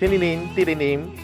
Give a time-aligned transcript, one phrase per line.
[0.00, 1.14] 天灵灵，地灵灵，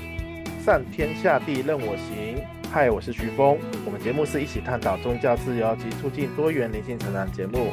[0.61, 2.45] 上天下地任我行。
[2.71, 3.59] 嗨，我是徐峰。
[3.87, 7.73] 我们节目是一起探讨宗教自由及促进多元灵性成长节目。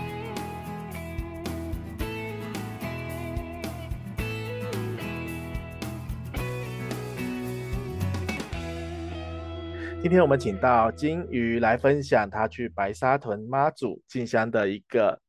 [10.02, 15.20] 今天我们请到金鱼来分享他去白沙屯妈祖进香的一个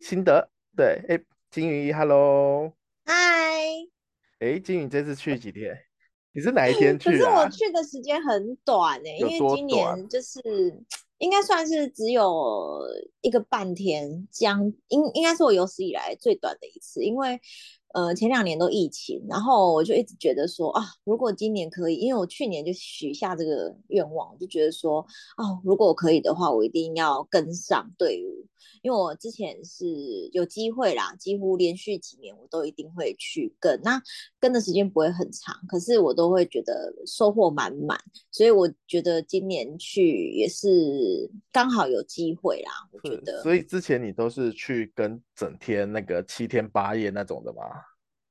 [0.00, 0.48] 心得。
[0.74, 2.72] 对，哎，金鱼，Hello，
[3.04, 3.14] 嗨。
[4.44, 5.74] 哎，金宇这次去几天？
[6.32, 7.12] 你是哪一天去啊？
[7.12, 10.40] 可是我去的时间很短哎、欸，因为今年就是
[11.18, 12.80] 应该算是只有
[13.22, 17.40] 一个半天，将应应该是我有史以来最短的一次，因为。
[17.94, 24.98] 呃，前两年都疫情，然后我就一直觉得说啊，如果今年可以，因为我去年就许下这个愿望，就觉得说
[25.36, 28.44] 哦，如果我可以的话，我一定要跟上队伍，
[28.82, 34.02] 因为我之前是有机会啦，几乎连续几年我都一定会去跟，那
[34.40, 37.96] 跟的时间不会很长，可是我都会觉得收获满满，
[38.32, 43.40] 所以我觉得今年去也是刚好有机会啦，我觉得。
[43.40, 47.62] 所以之前你都是去跟整天那个七天八夜那种的吗？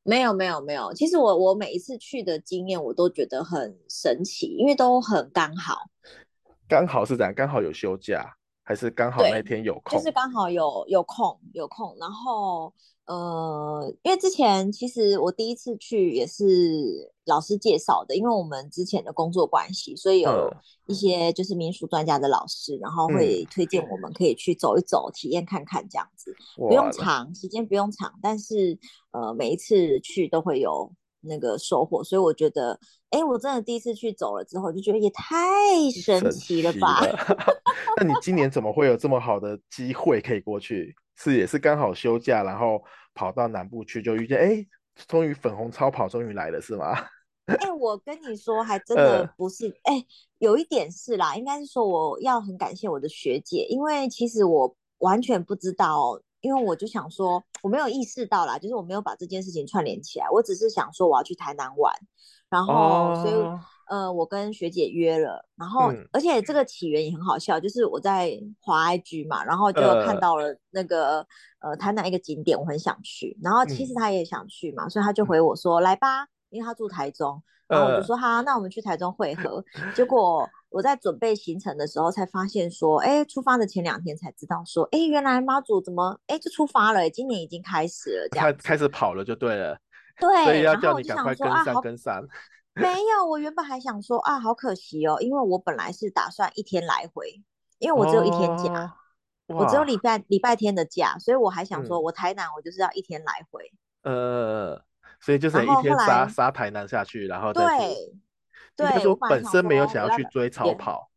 [0.03, 5.89] 没有没有没有，其实我我每一次去的经验我都觉得很神奇，因为都很刚好。
[6.67, 7.33] 刚好是怎样？
[7.33, 9.97] 刚好有休假，还是刚好那天有空？
[9.97, 12.73] 就是刚好有有空有空，然后。
[13.05, 20.49] 呃，因为之前其实我第一次去也是老师介绍的，因为我们之前的工作关系，所以有
[20.85, 28.79] 一些就是民俗专家的老师，然后会推荐我们可以去走一走，体验看看这样子，不用长时间，不用长，但是
[29.11, 32.79] 呃每一次去都会有那个收获，所以我觉得，
[33.13, 35.35] 哎，我真的第一次去走了之后，就觉得也太
[35.91, 36.99] 神奇了吧？
[37.01, 37.15] 了
[37.97, 40.95] 那你今年怎么会有这么好的机会可以过去？
[41.15, 44.65] 是也是刚好休假，然后跑到南部去，就遇见哎，
[45.07, 46.91] 终于粉红超跑终于来了，是吗？
[47.45, 50.05] 哎，我跟你说，还真的不是，哎、呃，
[50.39, 61.91] 有一点是啦，应该是说我要很感谢我的学姐，因为其实我完全不知道，因为我就想说我没有意识到啦，就是我没有把这件事情串联起来，我只是想说我要去台南玩，
[62.47, 63.59] 然后、哦、所以。
[63.89, 68.31] 呃，我跟学姐约了，然后、嗯、而且这个起源也很好笑，就是我在
[68.61, 71.19] 华 IG 嘛，然后就看到了那个
[71.59, 79.63] 呃，呃台南一个景点，我很想去，然后其实他也想去嘛，嗯、所以他就回我说、嗯、来吧，因为他住台中，然后我就说好、呃，那我们去台中会合。
[79.95, 89.77] 结果我在准备行程的时候才发现说，哎，出发的前两天才知道说，哎，原来妈祖怎么哎就出发了，今年已经开始了，这样开始跑了就对了，
[90.19, 92.23] 对，所以要叫你赶快跟上跟上。
[92.75, 97.43] 没有，我原本还想说啊，好可惜哦，因为我本来是打算一天来回，
[97.77, 98.95] 因为我只有一天假，
[99.47, 103.71] 哦、我只有礼拜礼拜天的假，所以我还想说，我台南我就是要一天来回。
[104.01, 104.81] 呃，
[105.23, 107.61] 所以就是一天杀杀台南下去，然后再
[108.75, 111.09] 对对，说本身没有想要去追超跑，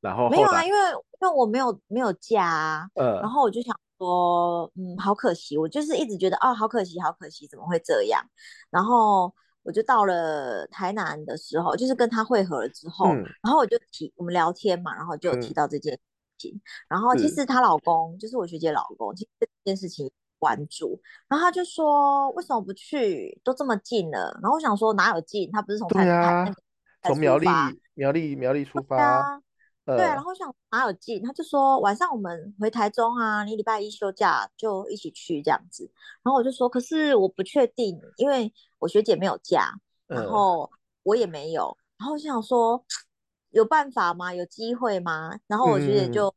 [0.00, 8.22] 然后，后没有啊，因为因为我没有没有假啊，呃，然后我就想说，嗯，好可惜，我就是一直觉得啊，好可惜，好可惜，怎么会这样？
[8.70, 9.34] 然后。
[9.66, 16.00] 我就到了台南的时候，就是跟他会合了之后，嗯、然后我就提我们聊天嘛，然后就提到这件事
[16.36, 16.54] 情。
[16.54, 20.12] 嗯、然后其实她老公就是我学姐老公，其实这件事情
[20.44, 21.00] 关注。
[21.26, 23.40] 然后他就说：“为什么不去？
[23.42, 25.50] 都这么近了。”然后我想说：“哪有近？
[25.50, 26.54] 他不是从台南、啊、
[27.02, 27.46] 从苗栗
[27.94, 29.40] 苗栗苗栗出发。
[29.86, 35.90] 对啊，然后我想哪有近，他就说晚上我们回台中啊，你礼拜一休假就一起去这样子。
[36.22, 39.72] 然后我就说，可是我不确定，因为我学姐没有假，
[40.06, 40.70] 然后
[41.04, 41.76] 我也没有。
[41.98, 42.84] 然后我就想说，
[43.50, 44.34] 有办法吗？
[44.34, 45.38] 有机会吗？
[45.46, 46.34] 然后我学姐就、嗯、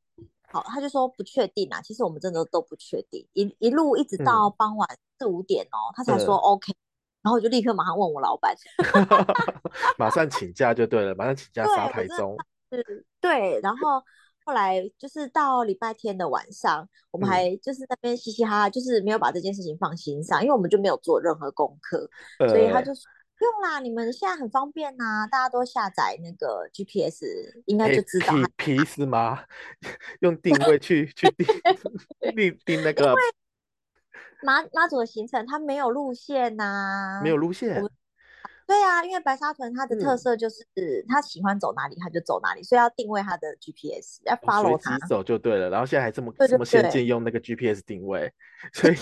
[0.58, 1.82] 好，他就说不确定啊。
[1.82, 4.88] 其实我们真的都不确定，一一路一直到傍晚
[5.20, 6.74] 四五点哦，他才说 OK。
[7.22, 8.56] 然后我就立刻马上问我老板，
[9.98, 12.38] 马上请假就对了，马上请假杀台中。
[12.72, 14.02] 是，对，然后
[14.46, 22.10] 后来就是到礼拜天的晚上，我们还就是那边嘻嘻哈哈，就是没有把这件事情放心上，因为我们就没有做任何功课，
[22.40, 23.04] 呃、所以他就说
[23.38, 27.24] 不用啦，你们现在很方便呐、啊，大家都下载那个 GPS，
[27.66, 28.34] 应该就知道。
[28.56, 29.44] 皮是吗？
[30.22, 31.46] 用定位去去定
[32.36, 33.14] 定定那个
[34.42, 36.64] 妈妈祖的行程，它没有路线呐、
[37.20, 37.82] 啊，没有路线。
[38.68, 40.58] 对啊，因为白沙屯它的特色就是
[41.08, 45.70] 他喜欢走哪里他就走哪里，所以要定位他的 GPS，要 follow 他走就对了。
[45.70, 48.30] 然后现在还这么这么先进，用那个 GPS 定位，
[48.76, 48.96] 所以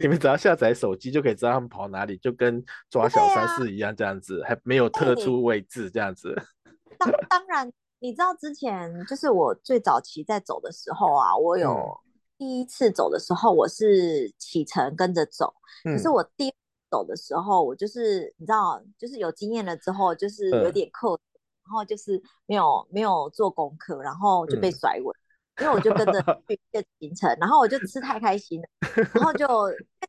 [0.00, 6.36] 你们只要下载手机就可以知道他们跑哪里，就跟抓小三四一样这样子，还没有特殊位置这样子。
[6.98, 11.98] 当当然，你知道之前就是我最早期在走的时候啊，我有
[12.36, 15.54] 第一次走的时候我是启程跟着走，
[15.84, 16.52] 可是我第
[16.90, 21.20] 走的时候，我就是你知道，就是有经验了之后，就是有点扣，嗯、
[21.64, 25.14] 然后就是没有没有做功课，然后就被甩尾，
[25.56, 28.68] 嗯、因为我就跟着 去行程，然后我就吃太开心了，
[29.14, 29.46] 然后就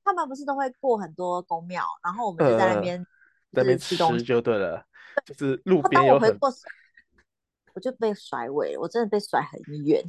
[0.03, 3.07] 他们不是都会过很多宫庙，然后我们就在那边、嗯、
[3.53, 4.83] 在那边吃东西就对了，
[5.25, 6.37] 就是路边有很。
[7.73, 10.03] 我就被甩尾，我真的被甩很远。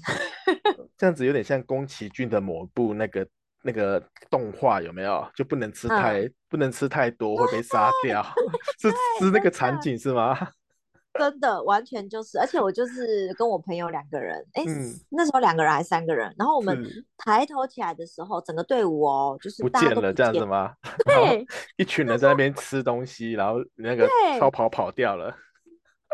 [0.99, 3.25] 这样子有点像宫崎骏的某部那个
[3.63, 5.27] 那个动画，有没有？
[5.35, 8.23] 就不能吃太、嗯、不能吃太多会被杀掉，
[8.79, 10.37] 是是那个场景是吗？
[11.19, 16.83] 真的，完全就是，而且我就是跟我朋友两个人，哎、嗯，那时候两个人还是三个人，然后我们
[17.19, 20.73] 抬头起来的时候，整个队伍哦，就是不见了，这样子吗？
[21.05, 24.09] 对， 一群人在那边吃东西，然后那个
[24.39, 25.37] 超跑跑掉了。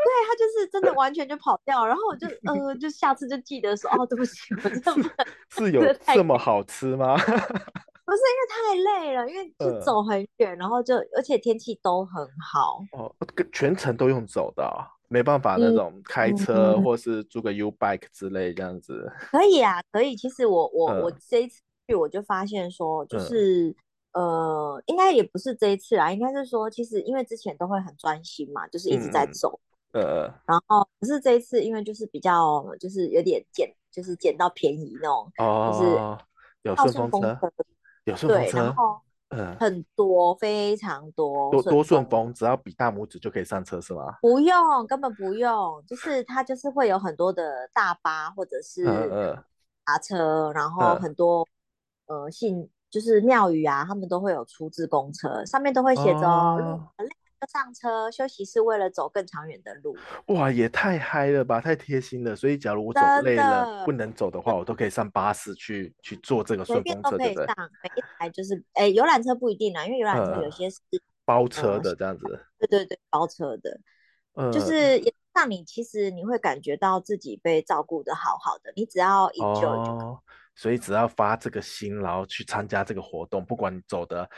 [0.05, 5.83] 对，他就是真的完全就跑掉，然后我就呃，就下次就记得说哦，对不起，我真的是有
[6.15, 7.17] 这么好吃吗？
[8.09, 13.15] 不是因为太累了，因为就走很远，然后就而且天气都很好哦，
[13.53, 14.67] 全程都用走的，
[15.09, 19.13] 没办法那种开车或是租个 U bike 之类这样子。
[19.31, 20.17] 可以啊，可以。
[20.17, 23.77] 其实我我我这一次去我就发现说，就是
[24.15, 29.61] 呃，应该也不是这一次啦，应该是说，其实因为之前都会很专心嘛，就是一直在走。
[29.93, 35.97] 呃，然后可是这一次，因为就是比较就是有点捡，就是捡到便宜那种，哦、就是
[36.63, 37.39] 有顺风车，
[38.05, 44.19] 有顺风车，然后嗯，很多、嗯、非常多，多多顺风，只要比大拇指就可以上车是吗？
[44.21, 48.85] 不用，根本不用，就是它就是会有很多的大巴或者是
[49.87, 51.49] 爬车，然后很多、
[52.09, 56.29] 嗯、呃信就是庙宇啊，他们都会有出自公车，上面都会写着。
[56.29, 56.89] 哦
[57.47, 59.97] 上车休息是为了走更长远的路。
[60.27, 62.35] 哇，也太嗨了吧，太贴心了。
[62.35, 67.47] 所以假如我走累了不能走的话，我都可以上巴士去去坐这个顺风车，对不对？
[67.83, 72.25] 每一台就是，哎，游览车不一定啦，因为游览车有些是、嗯、包车的这样子。
[72.59, 73.81] 对对对，包车的，
[74.35, 75.01] 嗯、就是
[75.35, 78.73] 让你其实你会感觉到自己被照顾的好好的。
[78.75, 80.21] 你只要 enjoy 就、哦、
[80.55, 84.29] 所以只要发这个心，然后去参加这个活动，不管你走的。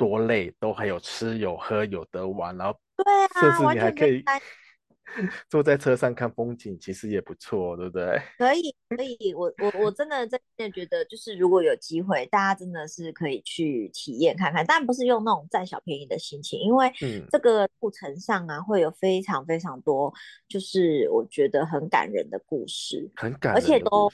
[0.00, 3.04] 多累都还有吃有喝有得玩，然后对
[3.34, 4.24] 啊，甚至你还可以
[5.50, 8.18] 坐在车上看风景，其实也不错，对不对？
[8.38, 16.90] 可以可以，我我我真的真的觉得，就是如果有机会，大家真的是可以去体验看看，但不是用那种占小便宜的心情，因为
[17.30, 20.10] 这个路程上啊，会有非常非常多，
[20.48, 24.10] 就是我觉得很感人的故事，很感人的故事，而且都、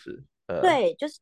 [0.48, 1.20] 呃、对，就是。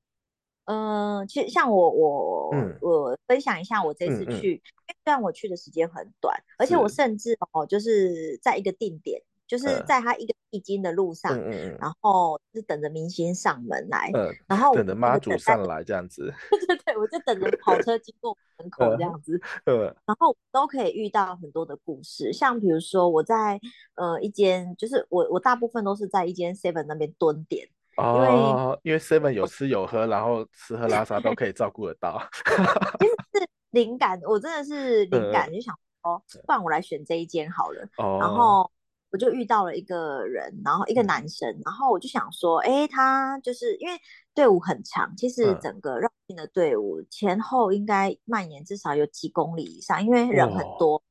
[0.67, 4.63] 嗯、呃，其实像我我、嗯、我分享一下我这次去，
[5.05, 19.87] 虽然我去的时间很短，而且我甚至哦，就是在一个定点，就是在他一个必经的路上，嗯、然后是等着明星上门来，嗯、然后等着妈祖上来这样子， 对对对，我就等着跑车经过门口这样子，嗯。
[19.87, 23.61] 嗯、然后都可以遇到很多的故事，像比如说我在
[23.97, 27.69] 呃一间，就是我我大部分都是在一间 Seven 那边蹲点。
[27.97, 32.21] 哦，因为 Seven 有吃有喝，然后吃喝拉撒都可以照顾得到。
[32.99, 37.89] 其实是灵感，我真的是灵感，就想说，不然我来选这一间好了。
[38.21, 38.71] 然后
[39.11, 43.95] 我就遇到了一个人，然后一个男生，然后我就想说，哎，他就是因为
[44.35, 51.03] 队伍很长，其实整个绕境的队伍前后应该蔓延至少有几公里以上，因为人很多。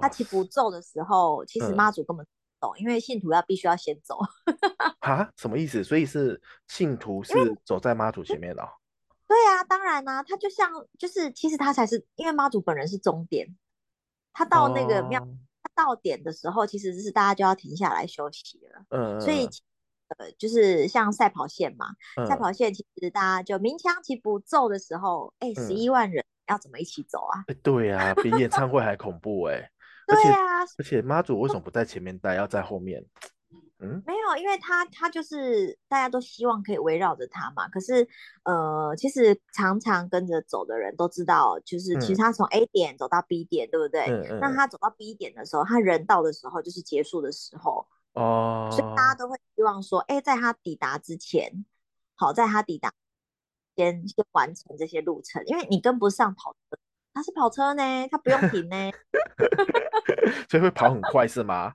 [0.00, 2.26] 他祈福咒的时候，其实妈祖根本。
[2.76, 4.18] 因为信徒要必须要先走
[5.00, 5.30] 哈？
[5.36, 5.82] 什么意思？
[5.82, 7.32] 所以是信徒是
[7.64, 8.62] 走在妈祖前面的？
[9.26, 13.48] 对啊，当然啦、啊，他就像就是其实他才是，因为妈祖本人是终点，
[14.32, 15.28] 他到那个庙、哦、
[15.62, 18.84] 他到点的时候，其实是大家就要停下来休息了。
[18.90, 19.48] 嗯，所以
[20.18, 27.44] 呃，就是像赛跑线嘛，嗯、赛跑线其实大家就鸣枪祈福咒的时候，哎，十一万人要怎么一起走啊？
[27.48, 29.70] 嗯、对啊，比演唱会还恐怖哎、欸。
[30.06, 33.04] 对啊，而且妈祖为什么不在前面带，要在后面？
[33.84, 37.68] 嗯，没有，因为他他就是大家都希望可以围绕着他嘛。
[37.68, 38.06] 可是
[38.44, 44.02] 呃，其实常常跟着走的人都知道，就是其实他从 A 点走到 B 点，嗯、对不对？
[44.02, 44.38] 嗯嗯。
[44.40, 48.68] 那他走到 B 点的时候，他人到的时候就是结束的时候哦。
[48.70, 51.64] 所以大家都会希望说，哎，在他抵达之前，
[52.14, 52.92] 好，在他抵达
[53.74, 56.78] 先先完成这些路程，因为你跟不上跑车。
[57.14, 58.90] 他是跑车呢，他不用停呢，
[60.48, 61.74] 所以会跑很快是吗？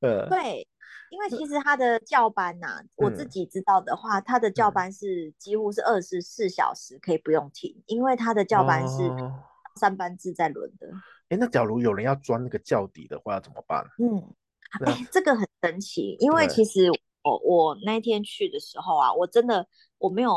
[0.00, 0.66] 呃，对，
[1.10, 9.10] 因为其实他的教班呐、我自己知道的话，他的教班是几乎是二十四小时可以不用停，因为他的教班是
[9.76, 10.88] 三班制在轮的。
[11.28, 13.84] 哎、哦，那假如有人要钻那个轿底的话要怎么办？
[13.98, 14.18] 嗯，
[14.86, 16.90] 哎那，这个很神奇，因为其实
[17.22, 19.66] 我我那天去的时候啊，我真的
[19.98, 20.32] 我没有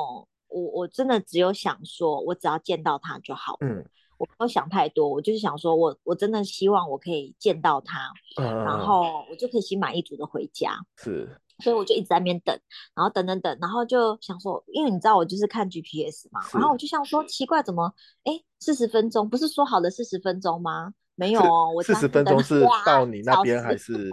[0.49, 3.59] 我我真的只有想说，我只要见到他就好了。
[3.61, 3.85] 嗯。
[4.21, 8.07] 我没有想太多，我就是想说我我真的希望我可以见到他，
[8.39, 10.77] 嗯、然后我就可以心满意足的回家。
[10.95, 12.55] 是，所以我就一直在那边等，
[12.93, 17.91] 然后等等等，然后就想说，因为你知道我就是看 GPS 嘛，然后我就想说奇怪，怎么
[18.25, 20.93] 哎四十分钟不是说好的四十分钟吗？
[21.15, 24.07] 没有哦，我四十分钟是到你那边还 是？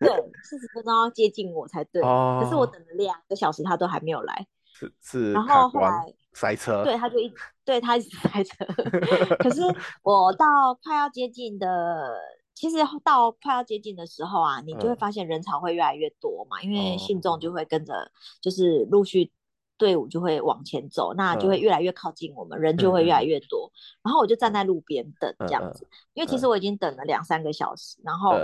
[0.00, 0.10] 对，
[0.42, 4.44] 四十分钟要接近我才对，哦、可是我等了两个小时，他都还没有来。
[4.72, 7.32] 是是，然后后来塞车，对，他就一
[7.64, 8.64] 对他一直塞车。
[9.38, 9.62] 可是
[10.02, 12.14] 我到快要接近的，
[12.54, 18.10] 其实到快要接近的时候啊，你就会发现人潮会越来越多嘛，嗯、因为信众就会跟着，
[18.40, 19.30] 就是陆续
[19.78, 23.70] 队伍就会往前走，那就会越来越靠近我们，嗯、人就会越来越多。
[24.02, 28.38] 然后我就站在路边等这样子，嗯、因为其实我已经等了两三个小时，然后。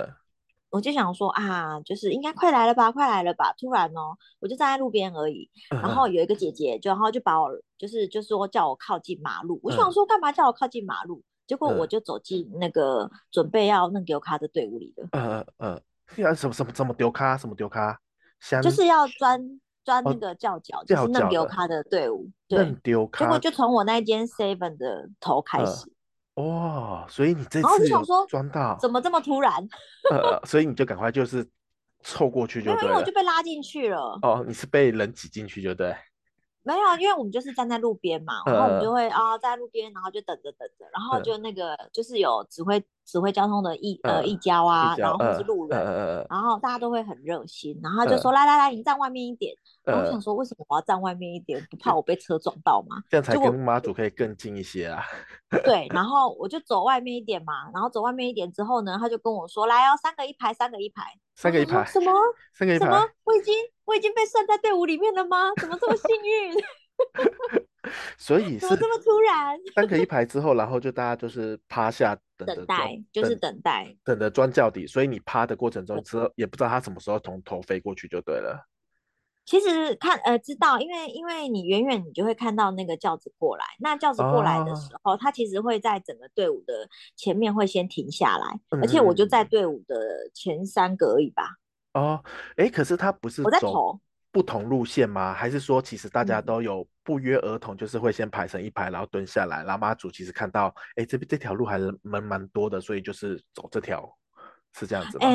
[0.70, 3.52] 我就想说啊，就是应该快来了吧，快来了吧！
[3.58, 11.22] 突然哦，我就站在路边而已，然后有一个姐姐就然后就把我就是就说叫我靠近马路，我就想说干嘛叫我靠近马路？
[11.46, 15.08] 结果我就走进那个准备要弄丢卡的队伍里了。
[15.10, 15.82] 嗯嗯
[16.16, 17.36] 嗯，什么什么什么丢卡？
[17.36, 18.00] 什么丢卡？
[18.62, 22.30] 就是要钻钻那个叫脚，就是弄丢卡的队伍。
[22.50, 23.24] 弄丢卡。
[23.24, 25.90] 结果就从我那间 seven 的头开始。
[26.34, 29.52] 哇，所以你这次有钻到，怎么这么突然？
[30.10, 31.46] 呃，所以你就赶快就是
[32.02, 34.18] 凑过去就对了，因为我就被拉进去了。
[34.22, 35.94] 哦，你是被人挤进去就对。
[36.62, 42.78] 没有，因为我们就是站在路边嘛，然后我们就会啊、呃哦、在路边，然后就等着等着，然后就那个就是有指挥
[43.10, 49.52] 指挥交通的义呃义交啊，然后或是路人，然后大家都会很热心，然后就说来来来，你站外面一点。
[49.82, 51.66] 然后我想说，为什么我要站外面一点？
[51.70, 53.02] 不怕我被车撞到吗？
[53.08, 55.02] 这样才跟妈祖可以更近一些啊。
[55.64, 61.02] 对，然后我就走外面一点嘛，然后走外面一点之后呢，他就跟我说来哦，三个一排，三个一排，
[61.34, 62.12] 三个一排，什么？
[62.54, 62.86] 三个一排？
[62.86, 63.04] 什么？
[63.24, 63.54] 我已经
[63.86, 65.50] 我已经被算在队伍里面了吗？
[65.60, 66.54] 怎么这么幸运？
[68.18, 69.58] 所以是怎么这么突然？
[69.74, 74.86] 三个一排之后，然后就大家就是趴下等等待，就是等待，等着钻轿底。
[74.86, 78.66] 所以你趴的过程中，之后也不知道他什么时候从头飞过去就对了。
[79.46, 89.96] 其实看呃知道，因为因为你远远你就会看到那个轿子过来，那轿子过来的时候，他、哦、其实会在整个队伍的前面会先停下来，嗯、而且我就在队伍的
[90.32, 91.56] 前三个而已吧。
[91.94, 92.22] 哦，
[92.56, 93.98] 哎，可是他不是我在投。
[94.32, 95.34] 不同路线吗？
[95.34, 99.64] 还是说其实大家都有不约而同，就是会先排成一排，然后蹲下来。
[99.64, 104.08] 然后妈祖其实看到，哎，这边这条路还是蛮蛮多的，所以就是走这条，
[104.78, 105.26] 是这样子吗？
[105.26, 105.32] 哎，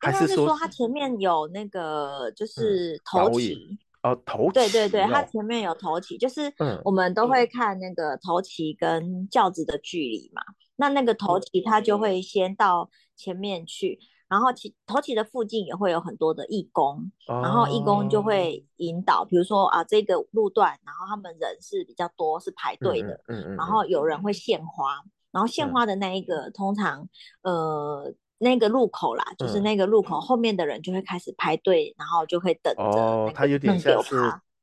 [0.00, 3.78] 还是说他前面有那个就是头旗？
[4.02, 4.52] 哦，头旗。
[4.52, 6.52] 对对对，他前面有头旗，就是
[6.84, 10.42] 我们都会看那个头旗跟轿子的距离嘛。
[10.76, 13.98] 那那个头旗他就会先到前面去。
[14.30, 27.08] 然后其头旗的附近也会有很多的义工，哦、然后义工就会引导，比如说啊这个路段，然后他们人是比较多，是排队的，嗯嗯，嗯然后有人会献花，嗯、然后献花的那一个、嗯、通常
[27.42, 33.00] 呃那个路口啦，就是那个路口后面的人就会开始排队，然后就会等着、那个。
[33.00, 34.16] 哦，他有点像是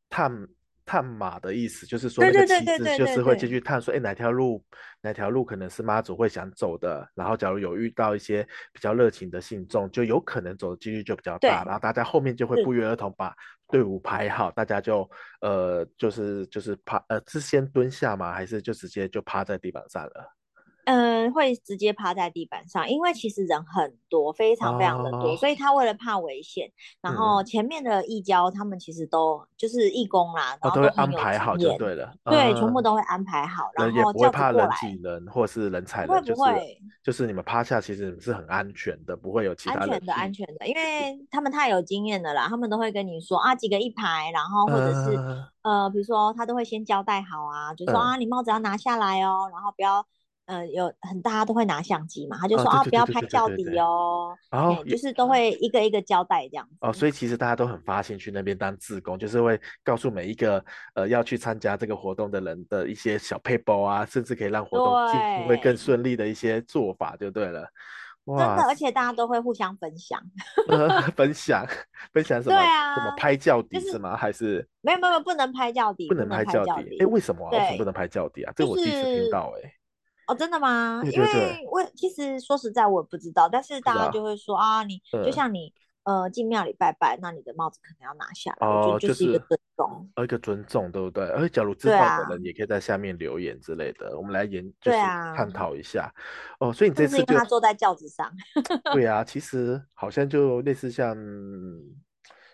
[0.09, 0.47] 探。
[0.88, 4.63] 探马的意思就是说，那个旗帜就是会进去探，说，哎，哪条路，
[5.01, 7.06] 哪条路可能是妈祖会想走的。
[7.13, 8.41] 然后，假如有遇到一些
[8.72, 11.65] 比较热情的信众，就有可能走的几率就比较大。
[11.65, 13.36] 然后大家后面就会不约而同把
[13.67, 15.08] 队伍排好，大家就
[15.41, 18.32] 呃，就是就是趴，呃，是先蹲下吗？
[18.32, 20.37] 还是就直接就趴在地板上了？
[20.88, 36.53] 嗯，会直接趴在地板上，因为其实人很多，非常非常的多，哦、所以他为了怕危险，然后前面的义交他们其实都就是义工啦，然后都，哦、都会安排好就对了，对，嗯、全部都会安排好，然后也不会怕人挤人或是人踩人，会不会？
[36.53, 50.06] 就是就是你们趴下其实是很安全的，不会有其他安全的安全的，因为他们太有经验了啦，他们都会跟你说啊几个一排，然后或者是、嗯、呃比如说他都会先交代好啊，就说啊你帽子要拿下来哦，然后不要。
[50.48, 56.77] 呃，有很大家都会拿相机嘛，他就说啊，不要拍轿底哦，然后就是都会一个一个交代这样子。
[56.80, 60.63] 哦，所以其实大家都很发心去那边当志工，就是会告诉每一个
[60.96, 67.68] 呃要去参加这个活动的人的一些小配包啊，甚至可以让活动进行会更顺利的一些做法就对了。
[68.27, 70.22] 哇，真的，而且大家都会互相分享。
[71.18, 71.68] 分享
[72.13, 72.56] 分享什么？
[72.56, 74.16] 对啊，什么拍轿底是吗？
[74.16, 76.98] 还是没有没有不能拍轿底，不能拍轿底。
[77.01, 77.50] 哎，为什么？
[77.50, 78.54] 为什么不能拍轿底啊？
[78.56, 79.74] 这我第一次听到哎。
[80.27, 81.01] 哦，真的吗？
[81.05, 91.24] 因为我其实说实在，我也不知道，但是大家就会说啊，你就像你呃进庙里拜拜，那你的帽子可能要拿下来，哦，就是一个尊重，一个尊重，对不对？
[91.29, 96.13] 而且假如知道的人也可以在下面留言之类的，我们来研就是探讨一下。
[96.60, 98.29] 哦，所以你这次就他坐在轿子上，
[98.93, 101.15] 对 啊，其实好像就类似像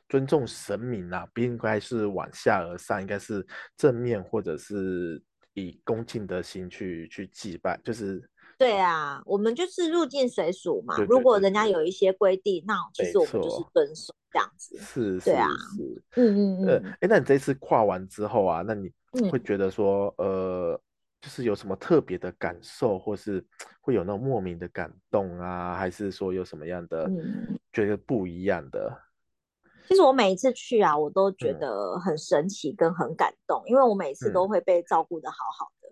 [0.08, 3.44] 尊重神明啊，不应该是往下而上，应该是
[3.76, 5.24] 正面或者是。
[5.54, 8.30] 以恭敬的心去去祭拜，就是。
[8.56, 10.96] 对啊，我们就是入境随俗嘛。
[10.96, 14.78] 对对对对，如果人家有一些规定，那其实我们就是遵守这样子。
[14.78, 16.68] 是，对啊，是，嗯嗯嗯。
[16.68, 18.90] 呃，哎，那你这次跨完之后啊，那你
[19.30, 20.82] 会觉得说，嗯、呃，
[21.20, 23.44] 就是有什么特别的感受，或是
[23.82, 27.10] 会有那种莫名的感动啊，还是说有什么样的
[27.74, 28.96] 觉得不一样的？
[29.84, 35.90] 嗯、其实我每一次去啊，我都觉得很神奇跟很感动，嗯、因为我每次都会被照顾的好好的。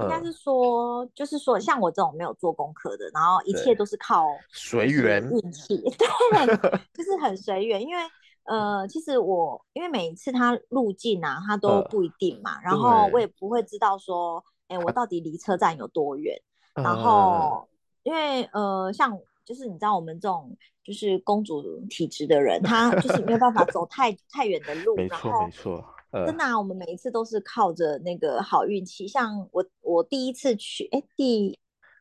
[0.00, 5.20] 应该是说，嗯、就是说，像我这种没有做功课的，然后一切都是靠随缘。
[5.28, 7.82] 运气， 对，就是很随缘。
[7.82, 8.02] 因为
[8.44, 16.40] 呃，其实我因为每一次他入境啊，他都不一定嘛，呃、然后我也不会知道说，哎、欸，我到底离车站有多远。
[16.74, 17.68] 呃、然后
[18.04, 19.18] 因为呃，像
[19.48, 25.82] 就是你知道我们这种就是公主体质的人，他就是没有办法走太太远的路，没错没错。
[26.26, 29.08] 真的啊，我们每一次都是靠着那个好运气。
[29.08, 31.58] 像我，我第一次去，哎，第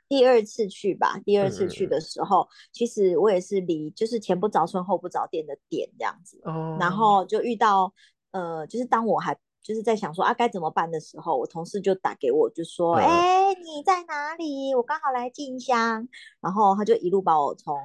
[0.10, 6.42] 第二次去吧，第二次去的时候，嗯、其实我也是离就是前不着村后不着店的点这样子。
[6.44, 6.76] 哦。
[6.78, 7.94] 然后就遇到，
[8.32, 14.74] 呃，就是当我还就是在想说啊该怎么办的时候，我同事就打给我，就说，哎、嗯，你在哪里？
[14.74, 16.08] 我刚好来进香。
[16.40, 17.76] 然后他就一路把我从。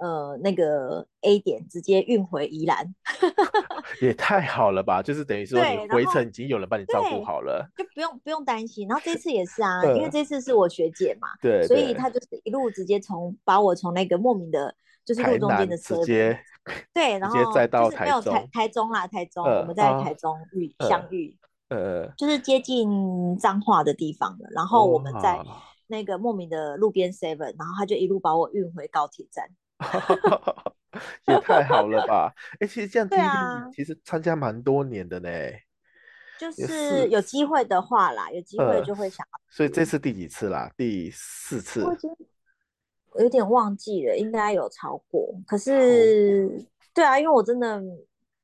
[0.00, 2.94] 呃，那个 A 点直接运回宜兰，
[4.00, 5.02] 也太好了吧！
[5.02, 8.86] 就是等于说你回程已经有人帮你照顾好了，就不用不用担心。
[8.86, 14.72] 然后这次也是啊，因为这次是我学姐嘛，对，所以她就是一路直接从把我从那个莫名的，
[15.04, 16.38] 就是路中间的车，直接
[16.94, 21.36] 对，然后直接载到台中，台台中啦，台中，我们在台中遇相遇，
[21.68, 24.48] 呃，就是接近彰化的地方了。
[24.54, 25.38] 然后我们在
[25.86, 29.48] 那个莫名的路边 seven，然后他就一路把我运回高铁站。
[31.26, 32.32] 也太好了吧！
[32.54, 35.28] 哎、欸，其实这样，对啊，其实参加蛮多年的呢。
[36.38, 39.40] 就是有机会的话啦，有机会就会想、呃。
[39.48, 40.72] 所以这次第几次啦？
[40.76, 41.84] 第四次。
[41.84, 42.10] 我已经
[43.18, 45.34] 有点忘记了，应该有超过。
[45.46, 46.48] 可是，
[46.94, 47.82] 对啊，因为我真的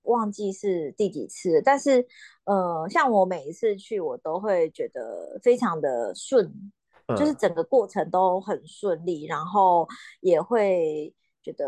[0.03, 1.61] 忘记是第几次。
[1.63, 2.07] 但是，
[2.45, 6.53] 呃，像我每一次去，我都会觉得非常的顺，
[7.07, 9.89] 呃、就是整个过程都很顺利，然后
[10.21, 11.15] 也会。
[11.45, 11.67] 觉得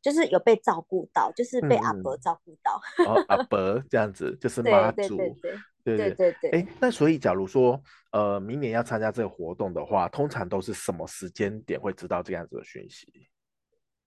[0.00, 2.80] 就是有被照顾到，就是被阿伯照顾到。
[2.98, 5.52] 嗯、哦，阿伯这样子就是 妈祖，对对对
[5.84, 6.50] 对对对对。
[6.50, 7.80] 哎，那所以假如说
[8.12, 13.12] 呃明年要参加这个活动的话，通常都是什么时间点会知道这样子的讯息？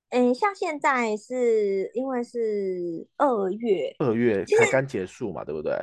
[0.09, 5.73] 嗯，像现在是因为是二月，二月才刚结束嘛，对不对？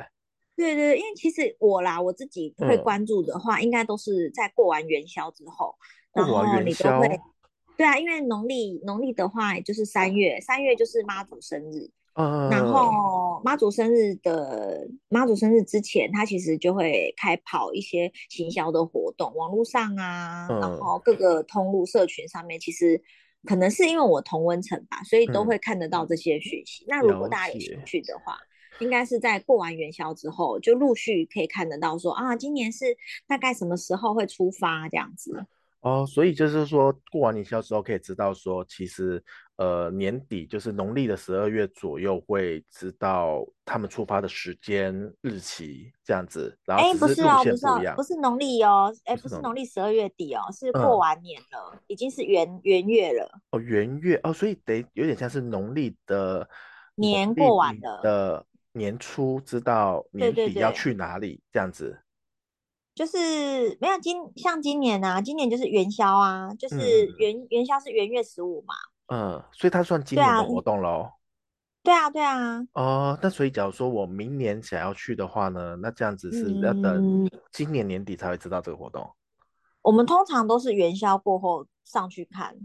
[0.55, 5.75] 对对，因为其实我啦，我自己会关注的话，嗯、应该都是在过完元宵之后。
[6.13, 7.19] 然后你都会
[7.75, 11.89] 对啊，因为农历农历的话，也就是三月，三月就是妈祖生日。
[12.15, 23.01] 嗯，然后妈祖生日的妈祖生日之前，他其实就会开跑一些行销的活动，网络上啊，嗯、然后各个通路社群上面，其实
[23.45, 26.83] 可能是因为我同温层吧，所以都会看得到这些讯息。
[26.85, 28.37] 嗯、那如果大家有兴趣的话，
[28.79, 32.85] 应该是在过完元宵之后，就陆续可以看得到说啊，今年是
[33.27, 35.45] 大概什么时候会出发这样子。
[35.83, 39.21] 哦，所以就是说，过完年宵之后可以知道说，其实
[39.57, 46.57] 呃年底就是农历的十二月左右会知道他们出发的时间日期这样子。
[46.65, 47.93] 然后只是路线不一样。
[47.93, 53.29] 哎，不是哦，不是哦，不是农历哦，哎，不是农历十二月底哦，是过完年了，嗯、已经是元元月了。
[53.51, 56.47] 哦，元月哦，所以得有点像是农历的
[56.95, 61.99] 年过完了的年初，知道年底要去哪里这样子。
[62.95, 63.17] 就是
[63.81, 68.75] 没有今像今年啊，今年就是元宵啊，就是元、嗯、元宵是元月十五嘛。
[69.07, 71.09] 嗯，所以它算今年的活动喽。
[71.81, 72.59] 对啊，对啊。
[72.73, 79.01] 哦，那所以假如说我明年想要去的话呢，那这样子是要等今年年底才会知道这个活动。
[79.01, 79.13] 嗯、
[79.81, 82.55] 我们通常都是元宵过后上去看。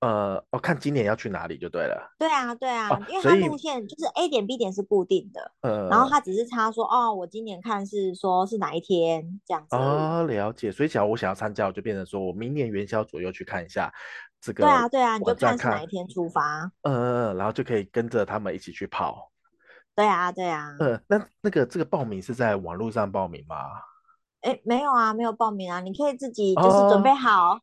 [0.00, 2.14] 呃，我、哦、看今年要去哪里就对了。
[2.18, 9.74] 对啊，对啊，哦、因为它路线就是 A 点 B 点是固定的，呃，然后它只是差说，哦，我今年看是说是哪一天这样子。
[9.74, 10.70] 哦，了解。
[10.70, 13.92] 所以假如我想要参加，我就变成说我明年元宵左右去看一下
[14.40, 14.62] 这个。
[14.62, 16.70] 对啊，对啊，你就看是哪一天出发。
[16.82, 19.32] 嗯、呃，然后就可以跟着他们一起去跑。
[19.96, 20.76] 对啊，对啊。
[20.78, 23.56] 嗯、呃，那那个这个报名是在网络上报名吗？
[24.42, 27.54] 哎，没有啊，没有报名啊，你可以自己就是准备好。
[27.54, 27.60] 哦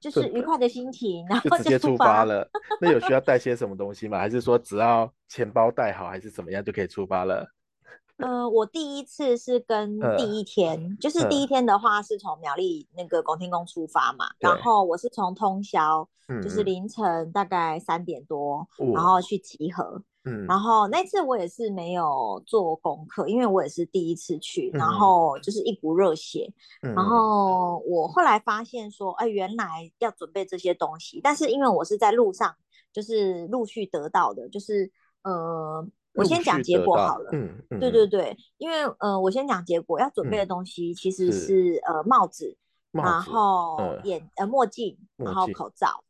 [0.00, 2.48] 就是愉快的心情，然后就直接出发了。
[2.80, 4.18] 那有需要带些什么东西吗？
[4.18, 7.46] 还是说只要钱包带好，还是怎么样就可以出发了？
[8.18, 20.02] 呃，我第一次是跟第一天，嗯、就是第一天的话是从苗栗那个拱天宫出发嘛，嗯、然后我是从通霄，对就是凌晨大概三点多，嗯、然后去集合。
[20.26, 32.54] 嗯，然后那次我也是没有做功课，因为我也是第一次去，然后就是一股热血，嗯、然后我后来发现说，哎，原来要准备这些东西，但是因为我是在路上，
[32.92, 34.90] 就是陆续得到的，就是
[35.22, 38.06] 呃，我先讲结果好了，嗯，嗯对对。
[38.08, 42.56] 对，因为呃，我先讲结果，要准备的东西其实是，是呃帽子，
[42.90, 46.02] 帽子然后眼、嗯、呃墨镜，然后口罩，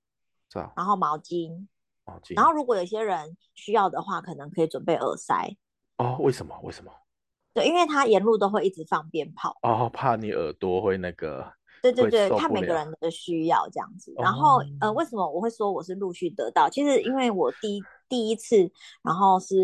[0.48, 1.66] 罩然后毛巾。
[2.34, 5.56] 然后，如果有些人需要的话，可能可以准备耳塞。
[5.98, 6.54] 哦，为什么？
[6.62, 6.92] 为什么？
[7.52, 9.56] 对，因为他沿路都会一直放鞭炮。
[9.62, 11.52] 哦，怕你耳朵会那个。
[11.82, 14.12] 对对对，看每个人的需要这样子。
[14.16, 16.68] 然后，哦、呃，为什么我会说我是陆续得到？
[16.68, 18.56] 其实，因为我第一第一次，
[19.02, 19.54] 然后是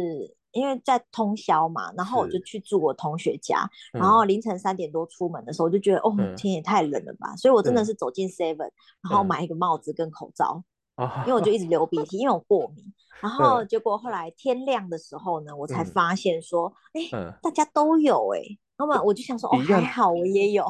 [0.53, 8.73] 因为在通宵嘛，然后我就去住我同学家，然后凌晨三点多出门的时候，我就觉得、嗯、哦，天也太冷了吧，所以我真的是走进 Seven，、嗯、
[9.11, 10.63] 然后买一个帽子跟口罩。
[11.27, 12.85] 因为我就一直流鼻涕，因为我过敏。
[13.21, 18.41] 然后结果后来天亮的时候呢，我才发现说，哎，大家都有哎。
[18.79, 20.65] 那么我就想说，哦，还好我也有。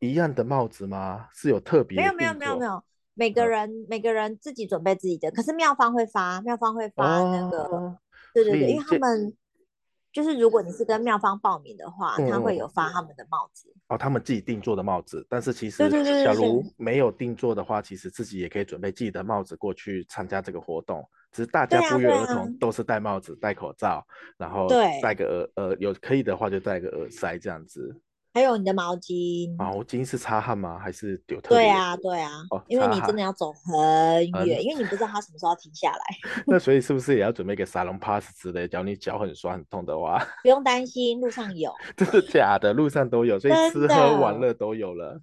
[0.00, 1.26] 一样的帽子吗？
[1.32, 1.96] 是有特别？
[2.00, 2.82] 没有没有没有没有，
[3.14, 5.30] 每个人每个人自己准备自己的。
[5.32, 7.96] 可是妙方会发，妙方会发那个，
[8.34, 9.34] 对对对，因为他们。
[10.12, 15.24] 就是如果你是跟妙方报名的话，嗯、他会有发他们的帽子哦，他们自己定做的帽子。
[15.28, 15.88] 但是其实，
[16.24, 21.08] 假如没有定做的话，其实自己也可以准备自己的帽子过去参加这个活动。
[21.32, 24.04] 只是大家不约而同都是戴帽子、戴口罩，
[24.36, 24.66] 然后
[25.00, 27.96] 戴个耳呃有可以的话就戴个耳塞这样子。
[28.32, 30.78] 还有你的毛巾，毛巾是擦汗吗？
[30.78, 31.58] 还是有特别？
[31.58, 33.74] 对啊，对啊，哦，因为你真的要走很
[34.46, 36.00] 远，嗯、因为你不知道他什么时候要停下来。
[36.46, 38.68] 那所以是不是也要准备个沙龙 pass 之类？
[38.68, 41.72] 假如你脚很酸很痛的话，不用担心，路上有。
[41.96, 45.20] 这是假的，路上都有，所以吃喝玩乐都有了。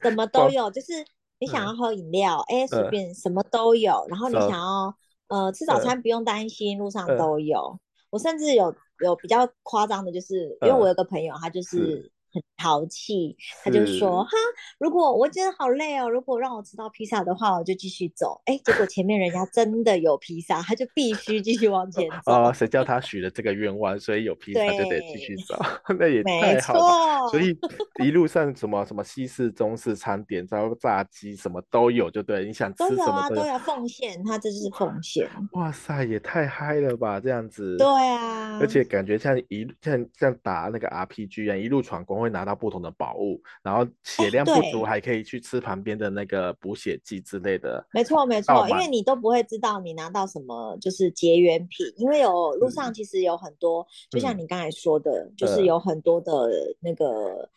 [0.00, 0.92] 什么 都有，就是
[1.38, 4.04] 你想要喝饮料，哎、嗯，随、欸、便什么都有。
[4.08, 4.92] 然后你想要
[5.28, 7.60] 呃吃早餐，不用担心，路上都有。
[7.60, 12.10] 嗯、我甚至有有比较夸张的，就是因为我有个朋友，他就是。
[12.32, 14.30] 是很淘气，他就说哈，
[14.78, 18.40] 如果我真的好累哦，如果让我吃到披萨的话，我就继续走。
[18.44, 22.32] 哎，结果前面人家真的有披萨，他就必须继续往前走。
[22.32, 25.56] 哦，谁叫他许了这个愿望，所以有披萨就得继续走，
[25.98, 27.28] 那也太好了。
[27.30, 27.56] 所以
[28.04, 32.44] 一路上什么什么西式、中式餐点，然后炸鸡什么都有，就对。
[32.44, 35.28] 你想吃什么都有啊，都要奉献，他这就是奉献。
[35.52, 37.76] 哇塞，也太嗨了吧，这样子。
[37.78, 42.17] 对啊，而且感觉像一像像打那个 RPG 一样，一路闯关。
[42.20, 47.86] 会拿到不同的宝物，然后血量不足还可以去吃旁边的那个补血剂之类的。
[47.92, 56.50] 没错没错，因为你都不会知道你拿到什么就是结缘品，因为有路上其实有很多，嗯、就像你刚才说的，嗯、就是有很多的
[56.80, 57.48] 那个。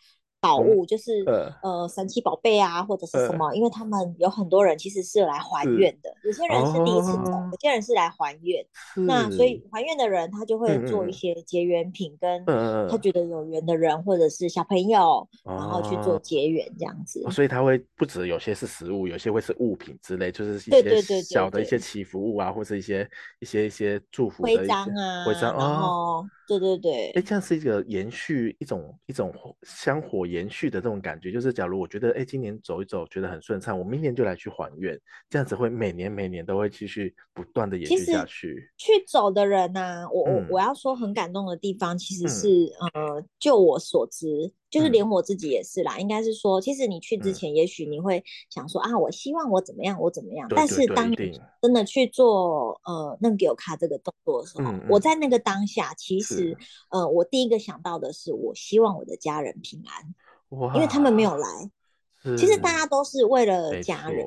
[0.41, 3.47] 宝物就是呃，呃神奇宝贝啊，或者是什么？
[3.49, 8.65] 呃、因为他们有很多人其实是来还愿的，有些人是第一次有些人是来还愿。
[9.05, 12.43] 那所以还愿的人，他就会做一些结缘品，跟
[12.89, 17.21] 他觉得有缘的人，呃、或者是小朋友，然后去做结缘这样子。
[17.25, 23.07] 哦、所以他会不止有些是食物，有些会是物品之类，就是一些小的一些祈福物啊，或是一些
[23.39, 26.25] 一些一些祝福徽章啊，徽章哦。
[26.47, 31.31] 对对对，哎，这样是一个延续一种一种香火延续的这种感觉。
[31.31, 38.71] 就是假如我觉得，哎，今年走一走觉得很顺畅，我明年就来去还愿，这样子会每年每年都会继续不断的延续下去。
[38.77, 42.47] 去走的人呢、啊，我我、嗯、我要说很感动的地方，其实是、
[42.95, 44.53] 嗯、呃，就我所知。
[44.71, 50.47] 就是连我自己也是啦，嗯、应该是说，其实你去之前，也许你会想说、嗯、啊，我希望我怎么样，我怎么样。
[50.47, 56.57] 对对对，但是当你真的去做呃认给我卡这个动作的时候，我在那个当下，其实
[56.89, 61.47] 呃，我第一个想到的是，我希望我的家人平安，哇因为他们没有来。
[62.37, 64.25] 其实大家都是为了家人，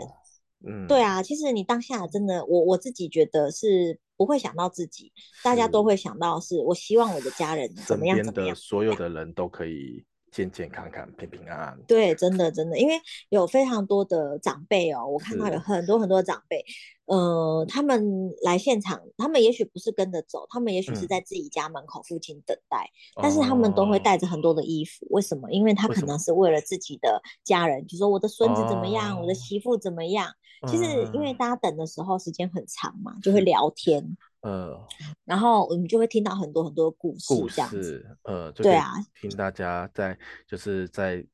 [0.67, 1.23] 嗯，对啊。
[1.23, 10.05] 其实你当下真的，我我自己觉得是不会想到自己，大家都会想到是，我希望我的家人怎么样怎么样，所有的人都可以。
[10.35, 11.79] 健健康康、平平安安。
[11.87, 12.95] 对，真的真的，因为
[13.29, 16.65] 有非常多的长辈哦，我看到有很多很多长辈，
[17.07, 25.07] 呃，他们来现场，他们也许不是跟着走，他们也许是在自己家门口附近等待，嗯、但是他们都会带着很多的衣服。
[25.07, 25.49] 哦、为什么？
[25.53, 30.29] 因为他可能是为了自己的家人，就说我的孙子怎么样，哦、我的媳妇怎么样。
[30.67, 34.17] 其实，因为大家等的时候时间很长嘛，就会聊天。
[34.45, 34.79] 呃，
[35.25, 41.27] 然后我们就会听到很多很多故事，这样子，呃，对啊，听大家在就是在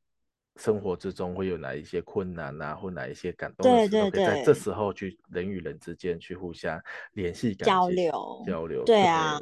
[0.57, 6.81] 生活之中会有哪一些困难啊，或哪一些感动的时候，对对对，在这时候去人与人之间去互相
[7.14, 9.40] 联系、交流、交流，对啊。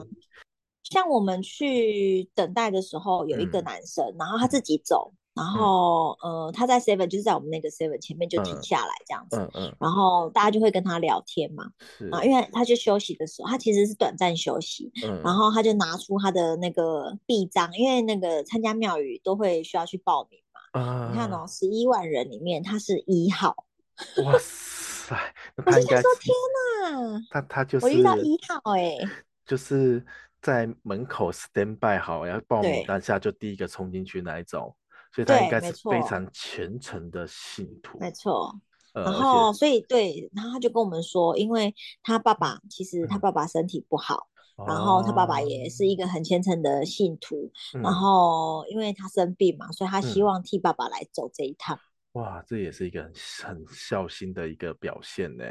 [0.85, 5.13] 像我们去等待的时候，有一个男生，然后他自己走。
[5.39, 11.71] 然后、嗯、呃，他在 Seven 就是在我们那个 Seven 前面就停下来这样子，嗯嗯，然后大家就会跟他聊天嘛，
[12.11, 12.47] 啊，因为。
[12.51, 15.33] 他就休息的时候，他其实是短暂休息，嗯，然。
[15.33, 21.31] 后他就拿出他的那个臂章，因为那个参加庙宇都会需要去报名嘛，啊，你看。
[21.31, 23.55] 哦，十一万人里面他是一号，
[24.25, 25.17] 哇塞，
[25.57, 26.35] 我就想说天
[26.83, 29.09] 哪，他他就是我遇到一号哎、欸，
[29.47, 30.05] 就是
[30.43, 34.75] 在门口 stand by 好要报名当下就第一个冲进去那一种。
[35.13, 38.55] 所以他应该是非常虔诚的信徒，没错。
[38.95, 51.79] 然后，所以对，然后他就跟我们说，因为他爸爸其实他爸爸身体不好，嗯、然后他爸爸也是一个很虔诚的信徒，嗯、然后因为他生病嘛，所以他希望替爸爸来走这一趟。
[52.15, 53.13] 嗯、哇，这也是一个很
[53.45, 55.45] 很孝心的一个表现呢。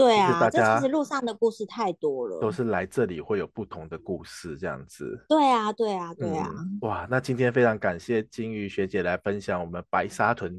[0.00, 5.22] 对啊，这其实路上的故事太多了，都是来这里会有不同的故事这样子。
[5.28, 6.48] 对啊，对啊，对啊。
[6.56, 10.58] 嗯、哇，那今天非常感谢金鱼学姐来分享我们白沙屯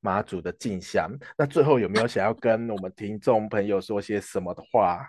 [0.00, 1.10] 马祖的进香。
[1.36, 5.06] 那最后有没有想要跟我们听众朋友说些什么的话？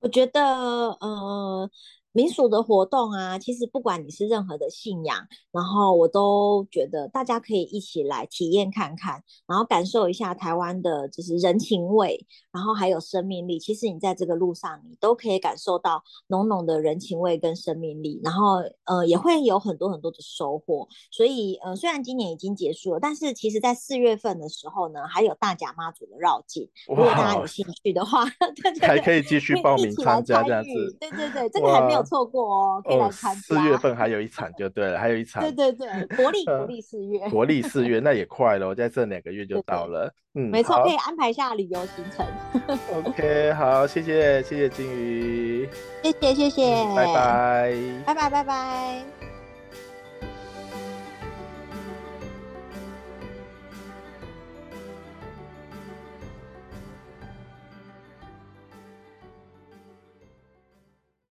[0.00, 1.70] 我觉得，呃。
[2.12, 13.58] 民俗的活动啊，其实不管你是任何的信仰，然后我都觉得大家可以一起来体验看看，然后感受一下台湾的就是人情味，然后还有生命力。
[13.58, 20.86] 其实你在这个路上，你都可以感受到浓浓的人情味跟生命力，然后呃也会有很多很多的收获。
[21.10, 28.26] 所以呃虽然今年已经结束了，但是其实在四月份的时候呢，还有大甲妈祖的绕境， 如果大家有兴趣的话，
[28.62, 30.96] 对对对，还可以继续报名参加这样子。
[31.00, 32.01] 对对对，这个还没有。
[32.04, 33.40] 错过哦，可以来参加。
[33.40, 35.42] 四月份还有一场就对了，还有一场。
[35.42, 37.28] 对对对，国立 国立四月。
[37.30, 40.08] 国立四月那也快了，我在这两个月就到了。
[40.08, 42.26] 对对嗯，没错，可以安排一下旅游行程。
[43.04, 45.68] OK，好，谢谢谢谢金鱼，
[46.02, 47.74] 谢谢谢谢，拜拜，
[48.06, 49.21] 拜拜拜拜。